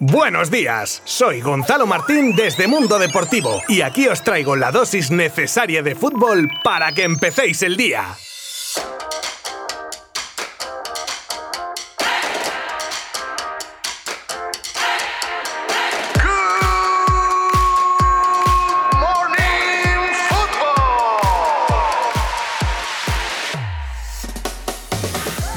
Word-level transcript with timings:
Buenos 0.00 0.52
días, 0.52 1.02
soy 1.04 1.40
Gonzalo 1.40 1.84
Martín 1.84 2.36
desde 2.36 2.68
Mundo 2.68 3.00
Deportivo 3.00 3.60
y 3.66 3.80
aquí 3.80 4.06
os 4.06 4.22
traigo 4.22 4.54
la 4.54 4.70
dosis 4.70 5.10
necesaria 5.10 5.82
de 5.82 5.96
fútbol 5.96 6.48
para 6.62 6.92
que 6.92 7.02
empecéis 7.02 7.64
el 7.64 7.76
día. 7.76 8.04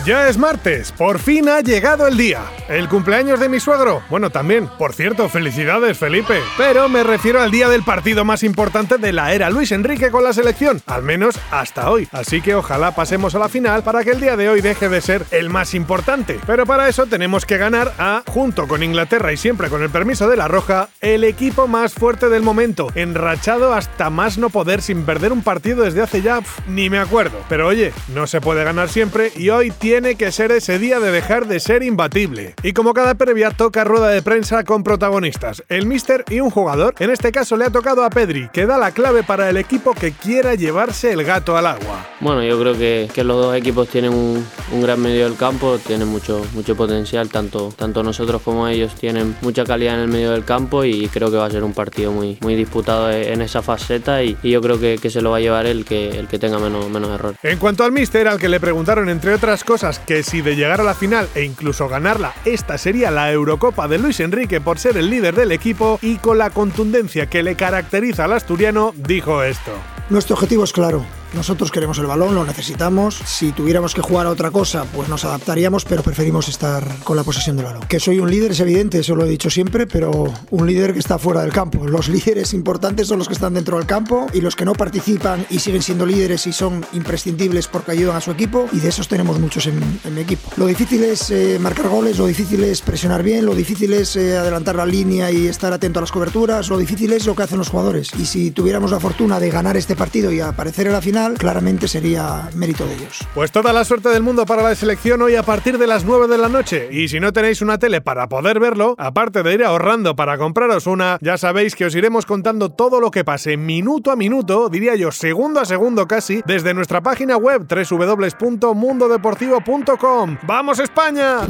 Ya 0.04 0.28
es 0.28 0.40
martes, 0.40 0.92
por 0.92 1.20
fin 1.20 1.48
ha 1.48 1.62
llegado 1.62 2.08
el 2.08 2.18
día. 2.18 2.42
El 2.72 2.88
cumpleaños 2.88 3.38
de 3.42 3.50
mi 3.50 3.60
suegro. 3.60 4.02
Bueno, 4.10 4.30
también, 4.30 4.70
por 4.80 4.94
cierto, 4.94 5.28
felicidades 5.28 5.98
Felipe. 5.98 6.40
Pero 6.58 6.88
me 6.88 7.04
refiero 7.04 7.42
al 7.42 7.52
día 7.52 7.68
del 7.68 7.84
partido 7.84 8.24
más 8.24 8.44
importante 8.44 8.98
de 8.98 9.12
la 9.12 9.34
era 9.34 9.50
Luis 9.50 9.74
Enrique 9.74 10.10
con 10.10 10.24
la 10.24 10.32
selección, 10.32 10.82
al 10.86 11.04
menos 11.04 11.38
hasta 11.52 11.92
hoy. 11.92 12.08
Así 12.14 12.40
que 12.40 12.56
ojalá 12.56 12.96
pasemos 12.96 13.36
a 13.36 13.40
la 13.40 13.50
final 13.50 13.84
para 13.84 14.06
que 14.06 14.12
el 14.12 14.22
día 14.22 14.38
de 14.38 14.48
hoy 14.48 14.62
deje 14.62 14.88
de 14.88 15.02
ser 15.02 15.26
el 15.32 15.50
más 15.50 15.74
importante. 15.74 16.40
Pero 16.48 16.66
para 16.66 16.88
eso 16.88 17.08
tenemos 17.08 17.46
que 17.46 17.58
ganar 17.58 17.94
a, 17.98 18.24
junto 18.26 18.70
con 18.70 18.84
Inglaterra 18.84 19.34
y 19.34 19.38
siempre 19.38 19.68
con 19.68 19.84
el 19.84 19.90
permiso 19.90 20.30
de 20.30 20.38
la 20.38 20.48
Roja, 20.48 20.88
el 21.02 21.26
equipo 21.26 21.68
más 21.68 21.94
fuerte 21.94 22.30
del 22.30 22.42
momento, 22.42 22.88
enrachado 22.96 23.74
hasta 23.74 24.10
más 24.10 24.38
no 24.38 24.50
poder 24.50 24.82
sin 24.82 25.04
perder 25.04 25.34
un 25.34 25.44
partido 25.44 25.84
desde 25.84 26.04
hace 26.04 26.22
ya 26.22 26.40
ni 26.70 26.90
me 26.90 27.00
acuerdo. 27.00 27.38
Pero 27.50 27.68
oye, 27.68 27.92
no 28.16 28.28
se 28.28 28.40
puede 28.40 28.64
ganar 28.64 28.88
siempre 28.88 29.30
y 29.36 29.50
hoy 29.50 29.72
tiene 29.72 30.16
que 30.16 30.32
ser 30.32 30.54
ese 30.54 30.80
día 30.80 31.02
de 31.02 31.12
dejar 31.12 31.48
de 31.48 31.60
ser 31.60 31.84
imbatible. 31.84 32.56
Y 32.64 32.74
como 32.74 32.94
cada 32.94 33.16
previa 33.16 33.50
toca 33.50 33.84
rueda 33.84 34.10
de 34.10 34.22
prensa 34.22 34.64
con 34.64 34.84
protagonistas, 34.84 35.64
el 35.68 35.88
míster 35.88 36.24
y 36.30 36.42
un 36.42 36.52
jugador. 36.52 36.94
En 37.00 37.10
este 37.10 37.32
caso 37.32 37.58
le 37.58 37.66
ha 37.66 37.72
tocado 37.72 38.04
a 38.04 38.12
Pedri, 38.12 38.50
que 38.50 38.68
da 38.68 38.78
la 38.78 38.92
clave 38.92 39.24
para 39.24 39.50
el 39.50 39.58
equipo 39.58 39.96
que 39.96 40.12
quiera 40.12 40.54
llevarse 40.54 41.12
el 41.12 41.24
gato 41.24 41.58
al 41.58 41.66
agua. 41.66 42.06
Bueno, 42.20 42.44
yo 42.44 42.60
creo 42.60 42.78
que, 42.78 43.10
que 43.12 43.24
los 43.24 43.38
dos 43.38 43.56
equipos 43.56 43.88
tienen 43.88 44.14
un, 44.14 44.46
un, 44.72 44.82
gran 44.82 45.02
medio 45.02 45.24
del 45.28 45.38
campo, 45.38 45.80
tienen 45.80 46.08
mucho, 46.08 46.46
mucho 46.54 46.76
potencial, 46.76 47.30
tanto, 47.30 47.74
tanto 47.76 48.04
nosotros 48.04 48.44
como 48.44 48.68
ellos 48.68 48.94
tienen 48.94 49.36
mucha 49.42 49.64
calidad 49.64 49.96
en 49.96 50.02
el 50.02 50.08
medio 50.08 50.30
del 50.30 50.46
campo 50.46 50.84
y 50.84 51.08
creo 51.08 51.32
que 51.32 51.38
va 51.38 51.48
a 51.48 51.52
ser 51.52 51.64
un 51.64 51.74
partido 51.74 52.12
muy, 52.12 52.38
muy 52.42 52.56
disputado 52.56 53.10
en 53.10 53.42
esa 53.42 53.64
faceta 53.64 54.22
y, 54.22 54.38
y 54.44 54.52
yo 54.52 54.62
creo 54.62 54.80
que, 54.80 55.00
que, 55.02 55.10
se 55.10 55.22
lo 55.22 55.32
va 55.32 55.38
a 55.38 55.40
llevar 55.40 55.66
el 55.66 55.84
que, 55.84 56.10
el 56.10 56.28
que 56.28 56.38
tenga 56.38 56.60
menos, 56.60 56.88
menos 56.92 57.10
error. 57.10 57.34
En 57.42 57.58
cuanto 57.58 57.84
al 57.84 57.92
míster, 57.92 58.28
al 58.28 58.40
que 58.40 58.50
le 58.50 58.60
preguntaron 58.60 59.10
entre 59.10 59.34
otras 59.34 59.64
cosas 59.64 59.98
que 59.98 60.22
si 60.22 60.42
de 60.42 60.56
llegar 60.56 60.80
a 60.80 60.84
la 60.84 60.94
final 60.94 61.28
e 61.34 61.44
incluso 61.44 61.90
ganarla, 61.90 62.36
esta 62.46 62.78
sería 62.78 63.12
la 63.12 63.32
Eurocopa 63.32 63.88
de 63.88 63.98
Luis 63.98 64.20
Enrique 64.20 64.62
por 64.62 64.80
ser 64.80 64.98
el 64.98 65.10
líder 65.10 65.36
del 65.36 65.52
equipo 65.52 66.00
y 66.02 66.18
con 66.18 66.38
la 66.38 66.50
contundencia 66.50 67.28
que 67.28 67.44
le 67.44 67.56
caracteriza 67.56 68.26
al 68.26 68.34
asturiano, 68.34 68.94
dijo 68.96 69.44
esto. 69.44 69.72
Nuestro 70.10 70.36
objetivo 70.36 70.64
es 70.64 70.74
claro, 70.74 71.06
nosotros 71.34 71.72
queremos 71.72 71.98
el 72.00 72.06
balón, 72.06 72.36
lo 72.36 72.46
necesitamos. 72.46 73.22
Si 73.26 73.52
tuviéramos 73.52 73.94
que 73.94 74.02
jugar 74.02 74.28
a 74.28 74.30
otra 74.30 74.52
cosa, 74.52 74.86
pues 74.86 75.10
nos 75.10 75.24
adaptaríamos, 75.26 75.86
pero 75.86 76.04
preferimos 76.04 76.50
estar 76.50 76.86
con 77.04 77.16
la 77.16 77.24
posesión 77.24 77.56
del 77.56 77.66
balón. 77.66 77.84
Que 77.88 78.00
soy 78.00 78.20
un 78.20 78.30
líder 78.30 78.52
es 78.52 78.60
evidente, 78.60 79.00
eso 79.00 79.16
lo 79.16 79.26
he 79.26 79.30
dicho 79.30 79.50
siempre, 79.50 79.88
pero 79.88 80.32
un 80.50 80.68
líder 80.68 80.94
que 80.94 81.00
está 81.00 81.18
fuera 81.18 81.42
del 81.42 81.54
campo. 81.54 81.88
Los 81.88 82.10
líderes 82.16 82.54
importantes 82.54 83.08
son 83.08 83.20
los 83.20 83.28
que 83.28 83.34
están 83.34 83.54
dentro 83.54 83.78
del 83.78 83.86
campo 83.86 84.28
y 84.34 84.42
los 84.42 84.56
que 84.56 84.66
no 84.66 84.74
participan 84.74 85.46
y 85.50 85.60
siguen 85.60 85.82
siendo 85.82 86.06
líderes 86.06 86.48
y 86.48 86.54
son 86.54 86.86
imprescindibles 86.94 87.68
porque 87.68 87.92
ayudan 87.92 88.16
a 88.18 88.22
su 88.22 88.32
equipo 88.32 88.68
y 88.72 88.80
de 88.80 88.90
esos 88.90 89.08
tenemos 89.08 89.40
muchos 89.40 89.68
en, 89.68 89.82
en 90.04 90.14
mi 90.14 90.22
equipo. 90.22 90.50
Lo 90.58 90.66
difícil 90.66 91.04
es 91.04 91.32
eh, 91.32 91.58
marcar 91.60 91.88
goles, 91.88 92.18
lo 92.18 92.26
difícil 92.26 92.64
es 92.64 92.82
presionar 92.82 93.24
bien, 93.24 93.46
lo 93.46 93.56
difícil 93.56 93.94
es 93.94 94.16
eh, 94.16 94.38
adelantar 94.38 94.76
la 94.76 94.86
línea 94.86 95.32
y 95.32 95.48
estar 95.48 95.72
atento 95.74 96.00
a 96.00 96.02
las 96.02 96.12
coberturas, 96.12 96.70
lo 96.70 96.78
difícil 96.78 97.14
es 97.14 97.26
lo 97.26 97.36
que 97.36 97.44
hacen 97.44 97.58
los 97.58 97.70
jugadores. 97.70 98.12
Y 98.18 98.26
si 98.26 98.52
tuviéramos 98.52 98.92
la 98.92 99.00
fortuna 99.00 99.40
de 99.40 99.50
ganar 99.50 99.78
este 99.78 99.96
partido 99.96 100.32
y 100.32 100.40
aparecer 100.40 100.88
en 100.88 100.94
la 100.94 101.02
final, 101.02 101.21
claramente 101.38 101.88
sería 101.88 102.50
mérito 102.56 102.86
de 102.86 102.96
ellos. 102.96 103.20
Pues 103.34 103.52
toda 103.52 103.74
la 103.74 103.86
suerte 103.86 104.10
del 104.10 104.24
mundo 104.24 104.46
para 104.46 104.64
la 104.64 104.76
selección 104.76 105.22
hoy 105.22 105.36
a 105.36 105.44
partir 105.44 105.78
de 105.78 105.88
las 105.88 106.06
9 106.06 106.28
de 106.28 106.38
la 106.38 106.50
noche. 106.50 106.90
Y 106.92 107.08
si 107.08 107.20
no 107.20 107.34
tenéis 107.34 107.62
una 107.62 107.78
tele 107.78 108.02
para 108.02 108.28
poder 108.28 108.60
verlo, 108.60 108.96
aparte 108.98 109.44
de 109.44 109.54
ir 109.54 109.64
ahorrando 109.64 110.16
para 110.16 110.38
compraros 110.38 110.88
una, 110.88 111.18
ya 111.22 111.38
sabéis 111.38 111.76
que 111.76 111.86
os 111.86 111.96
iremos 111.96 112.26
contando 112.26 112.70
todo 112.70 113.00
lo 113.00 113.12
que 113.12 113.24
pase 113.24 113.58
minuto 113.58 114.12
a 114.12 114.16
minuto, 114.16 114.70
diría 114.70 114.96
yo 114.96 115.12
segundo 115.12 115.60
a 115.60 115.66
segundo 115.66 116.08
casi, 116.08 116.42
desde 116.46 116.74
nuestra 116.74 117.02
página 117.02 117.38
web 117.38 117.68
www.mundodeportivo.com. 117.68 120.38
¡Vamos 120.44 120.80
España! 120.80 121.42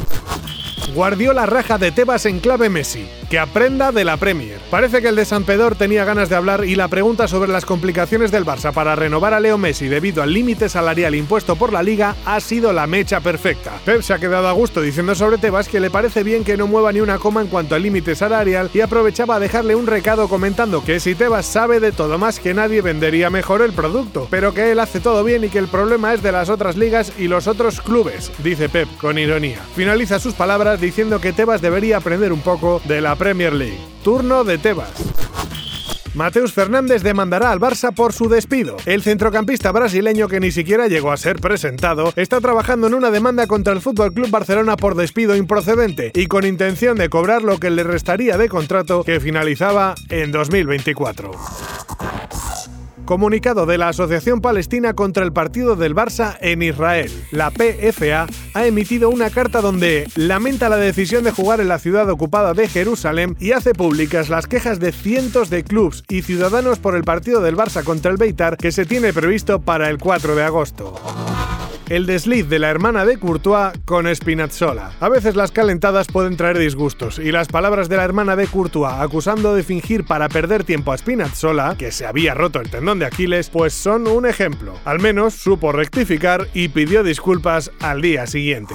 Guardiola 0.93 1.45
raja 1.45 1.77
de 1.77 1.91
Tebas 1.91 2.25
en 2.25 2.39
clave 2.39 2.69
Messi, 2.69 3.07
que 3.29 3.39
aprenda 3.39 3.93
de 3.93 4.03
la 4.03 4.17
Premier. 4.17 4.59
Parece 4.69 5.01
que 5.01 5.07
el 5.07 5.15
de 5.15 5.23
San 5.23 5.45
Pedor 5.45 5.75
tenía 5.75 6.03
ganas 6.03 6.27
de 6.27 6.35
hablar 6.35 6.65
y 6.65 6.75
la 6.75 6.89
pregunta 6.89 7.29
sobre 7.29 7.49
las 7.49 7.65
complicaciones 7.65 8.29
del 8.29 8.45
Barça 8.45 8.73
para 8.73 8.95
renovar 8.97 9.33
a 9.33 9.39
Leo 9.39 9.57
Messi 9.57 9.87
debido 9.87 10.21
al 10.21 10.33
límite 10.33 10.67
salarial 10.67 11.15
impuesto 11.15 11.55
por 11.55 11.71
la 11.71 11.81
liga 11.81 12.17
ha 12.25 12.41
sido 12.41 12.73
la 12.73 12.87
mecha 12.87 13.21
perfecta. 13.21 13.71
Pep 13.85 14.01
se 14.01 14.13
ha 14.13 14.19
quedado 14.19 14.49
a 14.49 14.51
gusto 14.51 14.81
diciendo 14.81 15.15
sobre 15.15 15.37
Tebas 15.37 15.69
que 15.69 15.79
le 15.79 15.89
parece 15.89 16.23
bien 16.23 16.43
que 16.43 16.57
no 16.57 16.67
mueva 16.67 16.91
ni 16.91 16.99
una 16.99 17.19
coma 17.19 17.39
en 17.41 17.47
cuanto 17.47 17.75
al 17.75 17.83
límite 17.83 18.13
salarial 18.13 18.69
y 18.73 18.81
aprovechaba 18.81 19.35
a 19.35 19.39
dejarle 19.39 19.75
un 19.75 19.87
recado 19.87 20.27
comentando 20.27 20.83
que 20.83 20.99
si 20.99 21.15
Tebas 21.15 21.45
sabe 21.45 21.79
de 21.79 21.93
todo 21.93 22.17
más 22.17 22.39
que 22.39 22.53
nadie 22.53 22.81
vendería 22.81 23.29
mejor 23.29 23.61
el 23.61 23.71
producto, 23.71 24.27
pero 24.29 24.53
que 24.53 24.73
él 24.73 24.79
hace 24.81 24.99
todo 24.99 25.23
bien 25.23 25.45
y 25.45 25.49
que 25.49 25.59
el 25.59 25.69
problema 25.69 26.13
es 26.13 26.21
de 26.21 26.33
las 26.33 26.49
otras 26.49 26.75
ligas 26.75 27.13
y 27.17 27.29
los 27.29 27.47
otros 27.47 27.79
clubes, 27.79 28.29
dice 28.39 28.67
Pep 28.67 28.89
con 28.99 29.17
ironía. 29.17 29.59
Finaliza 29.73 30.19
sus 30.19 30.33
palabras 30.33 30.80
diciendo 30.81 31.21
que 31.21 31.31
Tebas 31.31 31.61
debería 31.61 31.97
aprender 31.97 32.33
un 32.33 32.41
poco 32.41 32.81
de 32.85 32.99
la 32.99 33.15
Premier 33.15 33.53
League. 33.53 33.79
Turno 34.03 34.43
de 34.43 34.57
Tebas. 34.57 34.91
Mateus 36.13 36.51
Fernández 36.51 37.03
demandará 37.03 37.51
al 37.51 37.61
Barça 37.61 37.93
por 37.93 38.11
su 38.11 38.27
despido. 38.27 38.75
El 38.85 39.01
centrocampista 39.01 39.71
brasileño 39.71 40.27
que 40.27 40.41
ni 40.41 40.51
siquiera 40.51 40.87
llegó 40.87 41.11
a 41.11 41.17
ser 41.17 41.39
presentado 41.39 42.11
está 42.17 42.41
trabajando 42.41 42.87
en 42.87 42.95
una 42.95 43.11
demanda 43.11 43.47
contra 43.47 43.71
el 43.71 43.79
Fútbol 43.79 44.13
Club 44.13 44.29
Barcelona 44.29 44.75
por 44.75 44.95
despido 44.95 45.37
improcedente 45.37 46.11
y 46.13 46.27
con 46.27 46.45
intención 46.45 46.97
de 46.97 47.07
cobrar 47.07 47.43
lo 47.43 47.59
que 47.59 47.69
le 47.69 47.83
restaría 47.83 48.37
de 48.37 48.49
contrato 48.49 49.05
que 49.05 49.21
finalizaba 49.21 49.95
en 50.09 50.33
2024. 50.33 51.31
Comunicado 53.11 53.65
de 53.65 53.77
la 53.77 53.89
Asociación 53.89 54.39
Palestina 54.39 54.93
contra 54.93 55.25
el 55.25 55.33
partido 55.33 55.75
del 55.75 55.93
Barça 55.93 56.37
en 56.39 56.61
Israel. 56.61 57.11
La 57.31 57.51
PFA 57.51 58.25
ha 58.53 58.65
emitido 58.65 59.09
una 59.09 59.29
carta 59.29 59.59
donde 59.59 60.07
lamenta 60.15 60.69
la 60.69 60.77
decisión 60.77 61.25
de 61.25 61.31
jugar 61.31 61.59
en 61.59 61.67
la 61.67 61.77
ciudad 61.77 62.09
ocupada 62.09 62.53
de 62.53 62.69
Jerusalén 62.69 63.35
y 63.37 63.51
hace 63.51 63.73
públicas 63.73 64.29
las 64.29 64.47
quejas 64.47 64.79
de 64.79 64.93
cientos 64.93 65.49
de 65.49 65.65
clubs 65.65 66.05
y 66.07 66.21
ciudadanos 66.21 66.79
por 66.79 66.95
el 66.95 67.03
partido 67.03 67.41
del 67.41 67.57
Barça 67.57 67.83
contra 67.83 68.11
el 68.11 68.17
Beitar 68.17 68.55
que 68.55 68.71
se 68.71 68.85
tiene 68.85 69.11
previsto 69.11 69.59
para 69.59 69.89
el 69.89 69.97
4 69.97 70.33
de 70.33 70.43
agosto 70.43 71.30
el 71.91 72.05
desliz 72.05 72.47
de 72.47 72.57
la 72.57 72.69
hermana 72.69 73.03
de 73.03 73.19
Courtois 73.19 73.73
con 73.83 74.07
Spinazzola. 74.15 74.93
A 75.01 75.09
veces 75.09 75.35
las 75.35 75.51
calentadas 75.51 76.07
pueden 76.07 76.37
traer 76.37 76.57
disgustos 76.57 77.19
y 77.19 77.33
las 77.33 77.49
palabras 77.49 77.89
de 77.89 77.97
la 77.97 78.05
hermana 78.05 78.37
de 78.37 78.47
Courtois 78.47 78.93
acusando 78.93 79.53
de 79.53 79.63
fingir 79.63 80.05
para 80.05 80.29
perder 80.29 80.63
tiempo 80.63 80.93
a 80.93 80.97
Spinazzola, 80.97 81.75
que 81.77 81.91
se 81.91 82.05
había 82.05 82.33
roto 82.33 82.61
el 82.61 82.69
tendón 82.69 82.99
de 82.99 83.07
Aquiles, 83.07 83.49
pues 83.49 83.73
son 83.73 84.07
un 84.07 84.25
ejemplo. 84.25 84.73
Al 84.85 85.01
menos 85.01 85.33
supo 85.33 85.73
rectificar 85.73 86.47
y 86.53 86.69
pidió 86.69 87.03
disculpas 87.03 87.71
al 87.81 88.01
día 88.01 88.25
siguiente. 88.25 88.73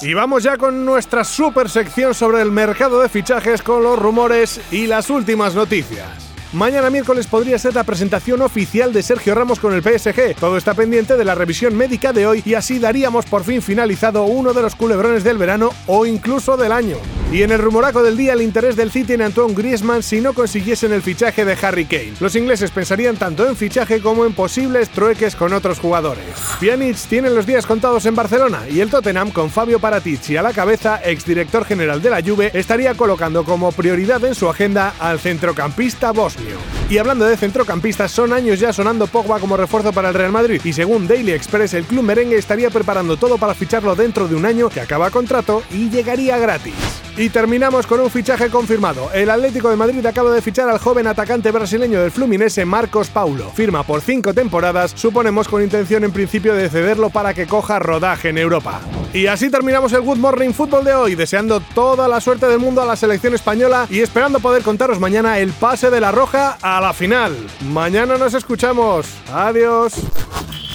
Y 0.00 0.14
vamos 0.14 0.44
ya 0.44 0.56
con 0.56 0.84
nuestra 0.84 1.24
super 1.24 1.68
sección 1.68 2.14
sobre 2.14 2.42
el 2.42 2.52
mercado 2.52 3.02
de 3.02 3.08
fichajes 3.08 3.60
con 3.60 3.82
los 3.82 3.98
rumores 3.98 4.60
y 4.70 4.86
las 4.86 5.10
últimas 5.10 5.56
noticias. 5.56 6.27
Mañana 6.52 6.88
miércoles 6.88 7.26
podría 7.26 7.58
ser 7.58 7.74
la 7.74 7.84
presentación 7.84 8.40
oficial 8.40 8.90
de 8.94 9.02
Sergio 9.02 9.34
Ramos 9.34 9.60
con 9.60 9.74
el 9.74 9.82
PSG. 9.82 10.34
Todo 10.40 10.56
está 10.56 10.72
pendiente 10.72 11.18
de 11.18 11.24
la 11.24 11.34
revisión 11.34 11.76
médica 11.76 12.14
de 12.14 12.26
hoy 12.26 12.42
y 12.42 12.54
así 12.54 12.78
daríamos 12.78 13.26
por 13.26 13.44
fin 13.44 13.60
finalizado 13.60 14.24
uno 14.24 14.54
de 14.54 14.62
los 14.62 14.74
culebrones 14.74 15.24
del 15.24 15.36
verano 15.36 15.70
o 15.86 16.06
incluso 16.06 16.56
del 16.56 16.72
año. 16.72 16.96
Y 17.30 17.42
en 17.42 17.52
el 17.52 17.58
rumoraco 17.58 18.02
del 18.02 18.16
día 18.16 18.32
el 18.32 18.40
interés 18.40 18.74
del 18.74 18.90
City 18.90 19.12
en 19.12 19.20
Antoine 19.20 19.54
Griezmann 19.54 20.02
si 20.02 20.22
no 20.22 20.32
consiguiesen 20.32 20.94
el 20.94 21.02
fichaje 21.02 21.44
de 21.44 21.58
Harry 21.60 21.84
Kane. 21.84 22.14
Los 22.20 22.34
ingleses 22.36 22.70
pensarían 22.70 23.18
tanto 23.18 23.46
en 23.46 23.54
fichaje 23.54 24.00
como 24.00 24.24
en 24.24 24.32
posibles 24.32 24.88
trueques 24.88 25.36
con 25.36 25.52
otros 25.52 25.78
jugadores. 25.78 26.24
Pjanic 26.58 26.96
tiene 26.96 27.28
los 27.28 27.44
días 27.44 27.66
contados 27.66 28.06
en 28.06 28.14
Barcelona 28.14 28.62
y 28.70 28.80
el 28.80 28.88
Tottenham 28.88 29.30
con 29.30 29.50
Fabio 29.50 29.78
Paratici 29.78 30.38
a 30.38 30.42
la 30.42 30.54
cabeza, 30.54 31.02
exdirector 31.04 31.66
general 31.66 32.00
de 32.00 32.08
la 32.08 32.22
Juve, 32.22 32.50
estaría 32.54 32.94
colocando 32.94 33.44
como 33.44 33.72
prioridad 33.72 34.24
en 34.24 34.34
su 34.34 34.48
agenda 34.48 34.94
al 34.98 35.20
centrocampista 35.20 36.12
bosnio. 36.12 36.56
Y 36.88 36.96
hablando 36.96 37.26
de 37.26 37.36
centrocampistas, 37.36 38.10
son 38.10 38.32
años 38.32 38.58
ya 38.58 38.72
sonando 38.72 39.06
Pogba 39.06 39.38
como 39.38 39.58
refuerzo 39.58 39.92
para 39.92 40.08
el 40.08 40.14
Real 40.14 40.32
Madrid 40.32 40.62
y 40.64 40.72
según 40.72 41.06
Daily 41.06 41.32
Express 41.32 41.74
el 41.74 41.84
club 41.84 42.04
merengue 42.04 42.38
estaría 42.38 42.70
preparando 42.70 43.18
todo 43.18 43.36
para 43.36 43.54
ficharlo 43.54 43.94
dentro 43.94 44.28
de 44.28 44.34
un 44.34 44.46
año 44.46 44.70
que 44.70 44.80
acaba 44.80 45.10
contrato 45.10 45.62
y 45.70 45.90
llegaría 45.90 46.38
gratis. 46.38 46.74
Y 47.18 47.30
terminamos 47.30 47.84
con 47.88 47.98
un 47.98 48.10
fichaje 48.10 48.48
confirmado. 48.48 49.10
El 49.12 49.28
Atlético 49.28 49.70
de 49.70 49.76
Madrid 49.76 50.06
acaba 50.06 50.30
de 50.30 50.40
fichar 50.40 50.68
al 50.68 50.78
joven 50.78 51.08
atacante 51.08 51.50
brasileño 51.50 52.00
del 52.00 52.12
Fluminense 52.12 52.64
Marcos 52.64 53.08
Paulo. 53.08 53.50
Firma 53.50 53.82
por 53.82 54.02
cinco 54.02 54.32
temporadas, 54.32 54.92
suponemos 54.94 55.48
con 55.48 55.60
intención 55.60 56.04
en 56.04 56.12
principio 56.12 56.54
de 56.54 56.70
cederlo 56.70 57.10
para 57.10 57.34
que 57.34 57.48
coja 57.48 57.80
rodaje 57.80 58.28
en 58.28 58.38
Europa. 58.38 58.80
Y 59.12 59.26
así 59.26 59.50
terminamos 59.50 59.92
el 59.94 60.02
Good 60.02 60.18
Morning 60.18 60.52
Football 60.52 60.84
de 60.84 60.94
hoy, 60.94 61.14
deseando 61.16 61.58
toda 61.58 62.06
la 62.06 62.20
suerte 62.20 62.46
del 62.46 62.60
mundo 62.60 62.82
a 62.82 62.86
la 62.86 62.94
selección 62.94 63.34
española 63.34 63.88
y 63.90 63.98
esperando 63.98 64.38
poder 64.38 64.62
contaros 64.62 65.00
mañana 65.00 65.40
el 65.40 65.50
pase 65.50 65.90
de 65.90 66.00
la 66.00 66.12
Roja 66.12 66.56
a 66.62 66.80
la 66.80 66.92
final. 66.92 67.34
Mañana 67.72 68.16
nos 68.16 68.34
escuchamos. 68.34 69.08
Adiós. 69.32 69.94